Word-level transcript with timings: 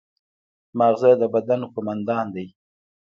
ماغزه 0.77 1.11
د 1.21 1.23
بدن 1.33 1.61
قوماندان 1.73 2.25
دی 2.35 2.47